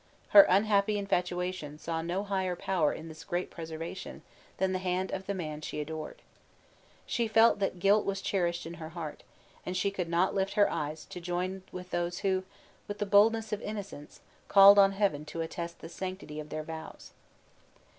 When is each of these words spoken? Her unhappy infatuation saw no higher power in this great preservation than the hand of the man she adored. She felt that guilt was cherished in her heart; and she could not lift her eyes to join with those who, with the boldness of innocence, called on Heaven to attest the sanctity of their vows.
Her 0.29 0.47
unhappy 0.49 0.97
infatuation 0.97 1.77
saw 1.77 2.01
no 2.01 2.23
higher 2.23 2.55
power 2.55 2.91
in 2.91 3.07
this 3.07 3.23
great 3.23 3.51
preservation 3.51 4.23
than 4.57 4.71
the 4.71 4.79
hand 4.79 5.11
of 5.11 5.27
the 5.27 5.35
man 5.35 5.61
she 5.61 5.79
adored. 5.79 6.23
She 7.05 7.27
felt 7.27 7.59
that 7.59 7.77
guilt 7.77 8.03
was 8.03 8.19
cherished 8.19 8.65
in 8.65 8.73
her 8.81 8.89
heart; 8.97 9.21
and 9.63 9.77
she 9.77 9.91
could 9.91 10.09
not 10.09 10.33
lift 10.33 10.53
her 10.53 10.71
eyes 10.71 11.05
to 11.05 11.21
join 11.21 11.61
with 11.71 11.91
those 11.91 12.17
who, 12.25 12.41
with 12.87 12.97
the 12.97 13.05
boldness 13.05 13.53
of 13.53 13.61
innocence, 13.61 14.21
called 14.47 14.79
on 14.79 14.93
Heaven 14.93 15.23
to 15.25 15.41
attest 15.41 15.81
the 15.81 15.87
sanctity 15.87 16.39
of 16.39 16.49
their 16.49 16.63
vows. 16.63 17.11